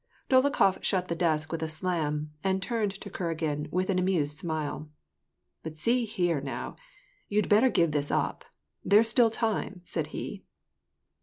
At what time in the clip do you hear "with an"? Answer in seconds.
3.71-3.99